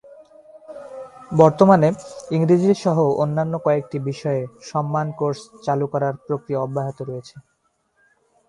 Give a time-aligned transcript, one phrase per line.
[1.37, 1.89] বর্তমানে
[2.31, 7.35] ইংরেজি সহ অন্যান্য কয়েকটি বিষয়ে সম্মান কোর্স চালু করার প্রক্রিয়া অব্যাহত রয়েছে।